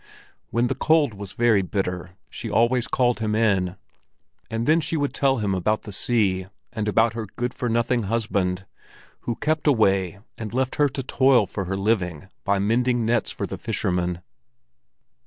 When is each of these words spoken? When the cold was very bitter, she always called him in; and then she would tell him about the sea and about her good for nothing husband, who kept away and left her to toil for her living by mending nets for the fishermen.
When 0.49 0.65
the 0.65 0.73
cold 0.73 1.13
was 1.13 1.33
very 1.33 1.61
bitter, 1.61 2.15
she 2.27 2.49
always 2.49 2.87
called 2.87 3.19
him 3.19 3.35
in; 3.35 3.75
and 4.49 4.65
then 4.65 4.81
she 4.81 4.97
would 4.97 5.13
tell 5.13 5.37
him 5.37 5.53
about 5.53 5.83
the 5.83 5.91
sea 5.91 6.47
and 6.73 6.87
about 6.87 7.13
her 7.13 7.27
good 7.35 7.53
for 7.53 7.69
nothing 7.69 8.01
husband, 8.01 8.65
who 9.19 9.35
kept 9.35 9.67
away 9.67 10.17
and 10.39 10.55
left 10.55 10.77
her 10.77 10.89
to 10.89 11.03
toil 11.03 11.45
for 11.45 11.65
her 11.65 11.77
living 11.77 12.29
by 12.43 12.57
mending 12.57 13.05
nets 13.05 13.29
for 13.29 13.45
the 13.45 13.59
fishermen. 13.59 14.23